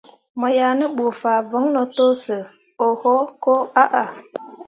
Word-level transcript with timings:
Mo 0.39 0.47
yah 0.57 0.73
ne 0.79 0.85
bu 0.95 1.05
fah 1.21 1.39
voŋno 1.49 1.81
to 1.95 2.05
sə 2.23 2.37
oho 2.85 3.13
koo 3.43 3.61
ahah. 3.83 4.11